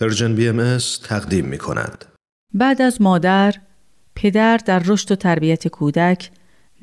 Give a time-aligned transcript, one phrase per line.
[0.00, 2.04] Persian BM تقدیم می کند.
[2.54, 3.54] بعد از مادر،
[4.14, 6.30] پدر در رشد و تربیت کودک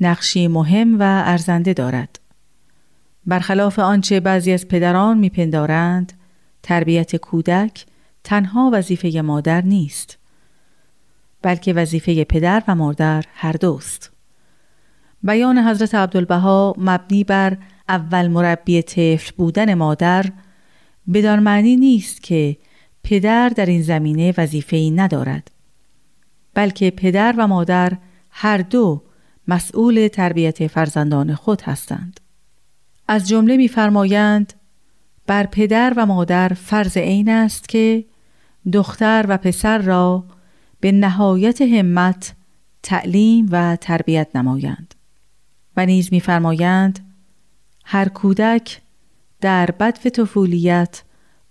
[0.00, 2.20] نقشی مهم و ارزنده دارد.
[3.26, 6.12] برخلاف آنچه بعضی از پدران میپندارند،
[6.62, 7.86] تربیت کودک
[8.24, 10.18] تنها وظیفه مادر نیست،
[11.42, 14.10] بلکه وظیفه پدر و مادر هر دوست.
[15.22, 17.56] بیان حضرت عبدالبها مبنی بر
[17.88, 20.24] اول مربی طفل بودن مادر
[21.12, 22.56] بدان معنی نیست که
[23.08, 25.50] پدر در این زمینه وظیفه‌ای ندارد
[26.54, 27.92] بلکه پدر و مادر
[28.30, 29.02] هر دو
[29.48, 32.20] مسئول تربیت فرزندان خود هستند.
[33.08, 34.52] از جمله می‌فرمایند
[35.26, 38.04] بر پدر و مادر فرض عین است که
[38.72, 40.24] دختر و پسر را
[40.80, 42.34] به نهایت همت
[42.82, 44.94] تعلیم و تربیت نمایند
[45.76, 46.98] و نیز می‌فرمایند
[47.84, 48.80] هر کودک
[49.40, 51.02] در بدف طفولیت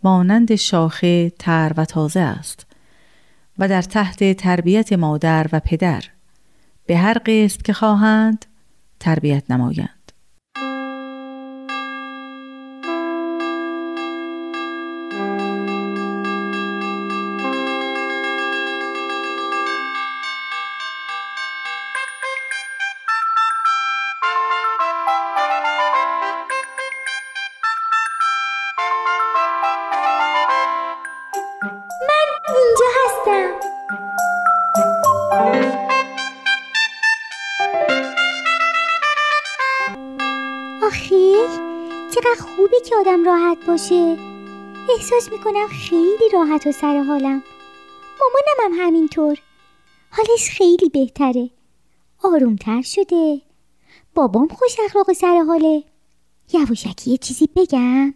[0.08, 2.66] مانند شاخه تر و تازه است
[3.58, 6.04] و در تحت تربیت مادر و پدر
[6.86, 8.46] به هر قسم که خواهند
[9.00, 9.97] تربیت نمایند.
[42.90, 44.18] که آدم راحت باشه.
[44.96, 47.44] احساس می‌کنم خیلی راحت و سر حالم.
[48.20, 49.40] مامانم هم همینطور.
[50.12, 51.50] حالش خیلی بهتره.
[52.24, 53.42] آرومتر شده.
[54.16, 55.84] بابام خوش اخلاق سر حاله.
[56.54, 58.14] یواشکی یه چیزی بگم.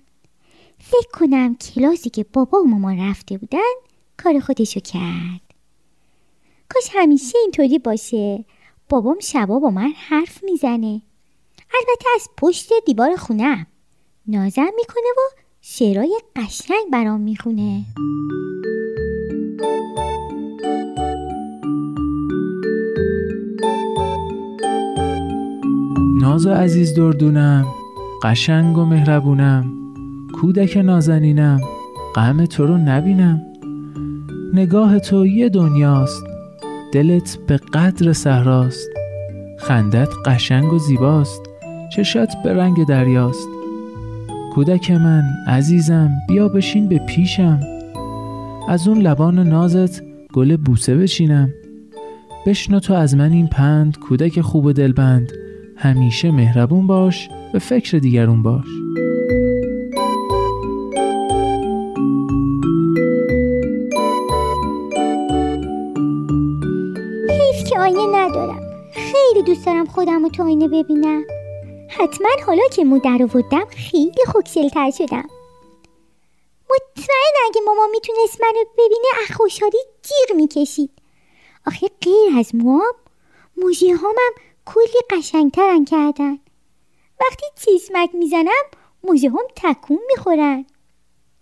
[0.80, 3.74] فکر کنم کلاسی که بابا و مامان رفته بودن
[4.18, 5.42] کار خودشو کرد.
[6.70, 8.46] کاش همیشه اینطوری باشه.
[8.90, 11.02] بابام شبا با من حرف می‌زنه.
[11.74, 13.68] البته از پشت دیوار خونم
[14.28, 17.82] نازم می‌کنه و شعرهای قشنگ برام می‌خونه.
[26.22, 27.66] ناز عزیز دردونم
[28.24, 29.72] قشنگ و مهربونم
[30.42, 31.62] کودک نازنینم
[32.16, 33.42] غم تو رو نبینم.
[34.54, 36.24] نگاه تو یه دنیاست
[36.94, 38.90] دلت به قدر صحراست.
[39.60, 41.42] خندت قشنگ و زیباست
[41.96, 43.61] چشات به رنگ دریاست.
[44.56, 47.60] کودک من عزیزم بیا بشین به پیشم.
[48.70, 50.02] از اون لبان نازت
[50.34, 51.50] گل بوسه بچینم.
[52.46, 55.32] بشنو تو از من این پند کودک خوب و دلبند.
[55.78, 58.66] همیشه مهربون باش به فکر دیگرون باش.
[67.30, 68.60] حیف که آینه ندارم.
[68.94, 71.22] خیلی دوست دارم خودم رو تو آینه ببینم.
[71.92, 75.30] حتما حالا که مو در آوردم خیلی خوکشلتر شدم.
[76.70, 80.92] مطمئن اگه ماما می‌تونست منو ببینه از خوشحالی جیغ می‌کشید.
[81.68, 82.96] آخه غیر از موام
[83.58, 84.32] موژه هامم
[84.66, 86.40] کلی قشنگترن کردن.
[87.22, 88.64] وقتی چشمک می‌زنم
[89.04, 90.66] موژه هم تکون می‌خورن.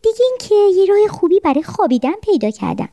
[0.02, 2.90] دیگه اینکه یه راه خوبی برای خوابیدن پیدا کردم.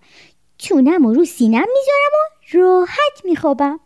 [0.59, 3.81] چونم و رو سینم می‌ذارم و راحت میخوابم.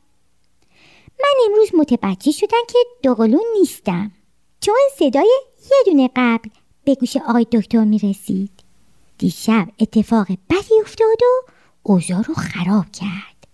[1.23, 4.11] من امروز متوجه شدم که دوقلون نیستم.
[4.61, 6.49] چون صدای یه دونه قبل
[6.85, 8.51] به گوش آقای دکتر می رسید
[9.19, 11.51] دیشب اتفاق بدی افتاد و
[11.83, 13.49] اوضاع رو خراب کرد.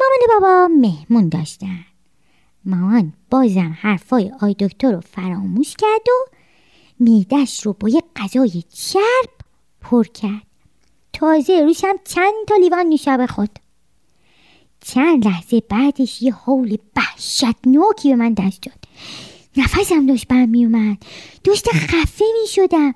[0.00, 1.84] مامان و بابا مهمون داشتن.
[2.64, 6.36] مامان بازم حرفای آی دکتر رو فراموش کرد و
[6.98, 9.30] میدش رو با یه غذای چرب
[9.80, 10.46] پر کرد.
[11.12, 13.58] تازه روشم چند تا لیوان نوشابه خود.
[14.84, 18.78] چند لحظه بعدش یه حول وحشتناکی به من دست داد.
[19.56, 20.96] نفسم داشت بر می اومد
[21.44, 22.94] داشت خفه می شدم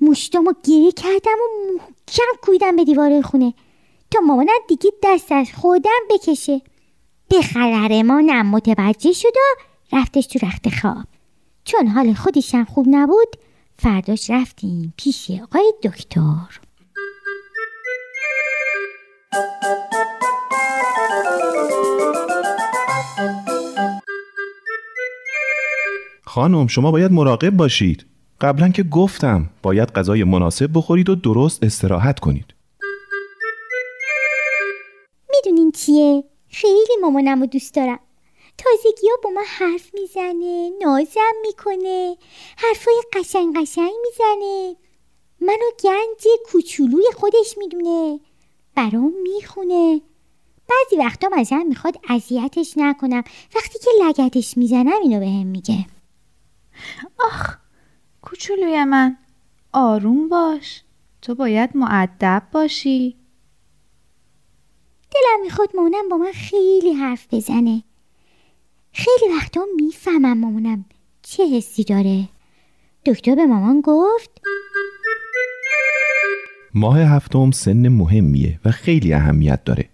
[0.00, 3.54] مشتامو گیری کردم و محکم کویدم به دیوار خونه.
[4.10, 6.62] تا مامانم دیگه دست از خودم بکشه.
[7.28, 11.04] به خلرمانم متوجه شد و رفتش تو رخت خواب.
[11.64, 13.36] چون حال خودشم خوب نبود
[13.78, 16.65] فرداش رفتیم پیش آقای دکتر.
[26.36, 28.06] خانم شما باید مراقب باشید.
[28.40, 32.54] قبلا که گفتم باید غذای مناسب بخورید و درست استراحت کنید.
[35.30, 37.98] می‌دونین چیه؟ خیلی مامانم رو دوست دارم.
[38.58, 42.16] تازگی ها با من حرف می‌زنه نازم می‌کنه
[42.56, 44.76] حرفای قشنگ قشنگ می‌زنه.
[45.40, 48.20] من گنج کوچولوی خودش می‌دونه.
[48.74, 50.00] برام می‌خونه.
[50.68, 53.22] بعضی وقتا مثلا می‌خواد اذیتش نکنم.
[53.54, 55.86] وقتی که لگتش می‌زنم اینو به هم میگه.
[57.18, 57.56] آخ
[58.22, 59.16] کوچولوی من
[59.72, 60.82] آروم باش.
[61.22, 63.16] تو باید معدب باشی.
[65.10, 67.82] دلم می‌خواد مامانم با من خیلی حرف بزنه.
[68.92, 70.84] خیلی وقتا می‌فهمم مامانم
[71.22, 72.28] چه حسی داره.
[73.06, 74.30] دکتر به مامان گفت
[76.74, 79.88] ماه هفتم سن مهمیه و خیلی اهمیت داره.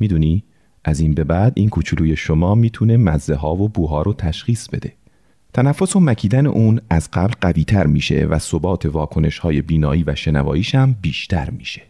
[0.00, 0.44] می‌دونی؟
[0.84, 4.96] از این به بعد این کوچولوی شما می‌تونه مزه ها و بوها رو تشخیص بده.
[5.54, 10.14] تنفس و مکیدن اون از قبل قوی تر میشه و ثبات واکنش های بینایی و
[10.14, 11.82] شنواییش هم بیشتر میشه.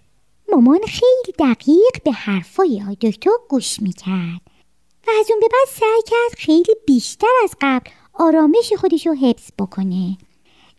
[0.53, 4.41] مامان خیلی دقیق به حرفای دکتر گوش می‌کرد
[5.07, 9.51] و از اون به بعد سعی کرد خیلی بیشتر از قبل آرامش خودش رو حفظ
[9.59, 10.17] بکنه.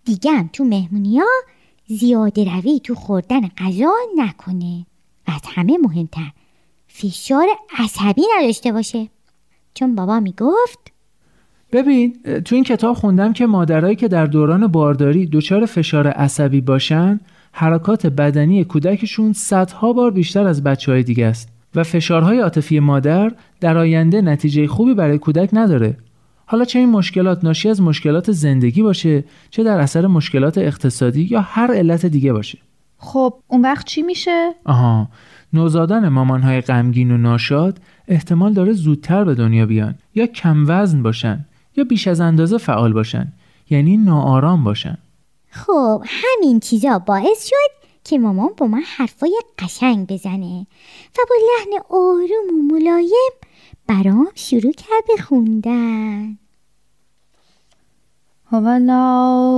[0.06, 1.30] دیگه هم تو مهمونی ها
[1.88, 4.86] زیاده روی تو خوردن غذا نکنه
[5.28, 6.32] و از همه مهمتر
[6.88, 7.48] فشار
[7.78, 9.10] عصبی نداشته باشه.
[9.74, 10.93] چون بابا می‌گفت
[11.74, 12.16] ببین
[12.46, 17.20] تو این کتاب خوندم که مادرایی که در دوران بارداری دچار فشار عصبی باشن
[17.52, 23.32] حرکات بدنی کودکشون صدها بار بیشتر از بچه های دیگه است و فشارهای عاطفی مادر
[23.60, 25.98] در آینده نتیجه خوبی برای کودک نداره.
[26.46, 31.42] حالا چه این مشکلات ناشی از مشکلات زندگی باشه چه در اثر مشکلات اقتصادی یا
[31.42, 32.58] هر علت دیگه باشه.
[32.98, 35.10] خب اون وقت چی میشه؟ آها
[35.54, 41.46] نوزادان مامانهای غمگین و ناشاد احتمال داره زودتر به دنیا بیان یا کم وزن باشن.
[41.78, 43.28] یا بیش از اندازه فعال باشن.
[43.70, 44.98] یعنی ناآرام باشن.
[45.50, 50.68] خب همین چیزا باعث شد که مامان با من حرفای قشنگ بزنه
[51.18, 53.34] و با لحن آروم و ملایم
[53.88, 56.38] برام شروع کرد به خوندن.
[58.52, 59.54] هولا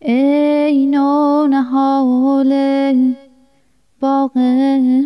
[0.00, 2.52] ای نو نهال
[4.00, 4.38] باغ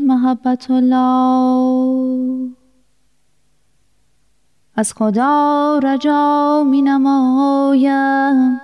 [0.03, 2.51] محبت الله.
[4.75, 8.61] از خدا رجا می نمایم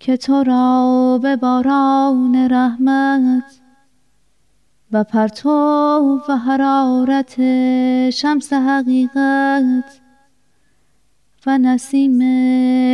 [0.00, 3.60] که تو را به باران رحمت
[4.92, 7.40] و پرتو و حرارت
[8.10, 10.00] شمس حقیقت
[11.46, 12.20] و نسیم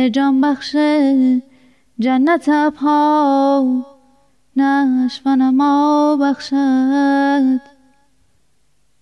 [0.07, 0.75] جانبخش
[1.99, 3.85] جنت ابها
[4.55, 7.61] نش و نما بخشد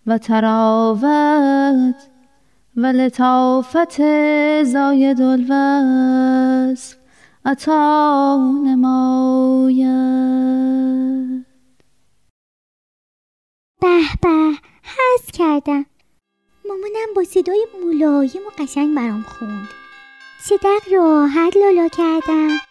[0.07, 2.07] و تراوت
[2.77, 4.01] و لطافت
[4.63, 6.97] زاید الوصف
[7.45, 9.88] عطا نماید.
[13.81, 14.53] به به
[14.83, 15.85] حس کردم.
[16.65, 19.68] مامانم با صدای ملایم و قشنگ برام خوند.
[20.39, 22.66] صدق راحت لالا کردم.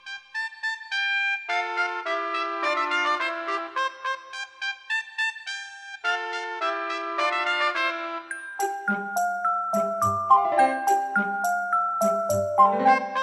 [12.74, 13.15] Música